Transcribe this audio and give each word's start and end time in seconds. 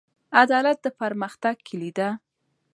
عدالت 0.41 0.77
د 0.85 0.87
پرمختګ 0.99 1.55
کیلي 1.67 1.91
ده. 1.97 2.09